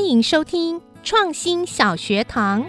[0.00, 2.64] 欢迎收听创新小学堂。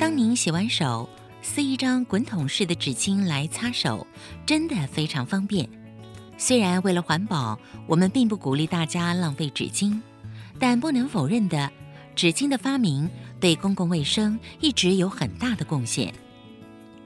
[0.00, 1.06] 当您洗完手，
[1.42, 4.06] 撕一张滚筒式的纸巾来擦手，
[4.46, 5.68] 真的非常方便。
[6.38, 10.00] 虽然为了环保，我们并不鼓励大家浪费纸巾，
[10.58, 11.70] 但不能否认的，
[12.16, 13.08] 纸巾的发明
[13.38, 16.12] 对公共卫生一直有很大的贡献。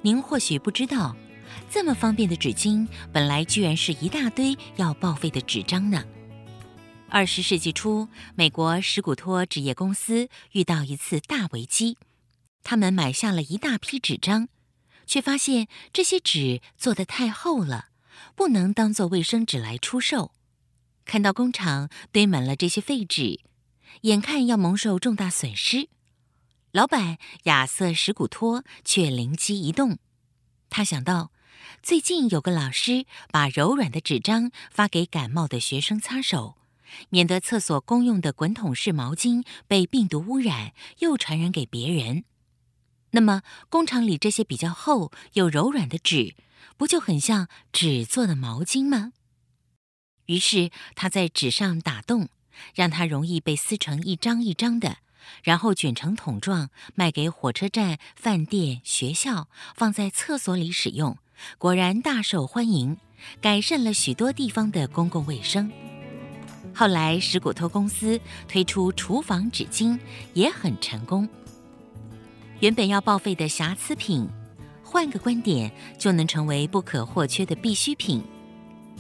[0.01, 1.17] 您或许不知道。
[1.71, 6.05] 这么方便的纸巾，本来居然是一大堆要报废的纸张呢。
[7.09, 11.97] 二十世纪初，美国史古托纸业公司遇到一次大危机，
[12.65, 14.49] 他们买下了一大批纸张，
[15.07, 17.91] 却发现这些纸做得太厚了，
[18.35, 20.33] 不能当做卫生纸来出售。
[21.05, 23.39] 看到工厂堆满了这些废纸，
[24.01, 25.89] 眼看要蒙受重大损失，
[26.73, 29.99] 老板亚瑟史古托却灵机一动，
[30.69, 31.31] 他想到。
[31.83, 36.57] 最近有个老师把柔软的纸张发给感冒的学生擦手，
[37.11, 42.25] 免得厕所公用的滚筒式毛巾被病毒污染，又传染给别人。
[43.11, 46.35] 那么，工厂里这些比较厚又柔软的纸，
[46.77, 49.13] 不就很像纸做的毛巾吗？
[50.27, 52.29] 于是他在纸上打洞，
[52.75, 54.97] 让它容易被撕成一张一张的，
[55.43, 61.19] 然后卷成筒状，卖给火车站、饭店、学校，放在厕所里使用。
[61.59, 62.97] 果然大受欢迎，
[63.41, 65.71] 改善了许多地方的公共卫生。
[66.75, 69.99] 后来，史古托公司推出厨房纸巾，
[70.33, 71.29] 也很成功。
[72.61, 74.29] 原本要报废的瑕疵品，
[74.83, 78.23] 换个观点就能成为不可或缺的必需品。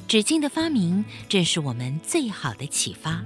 [0.06, 3.24] 纸巾的发明正是我们最好的启发。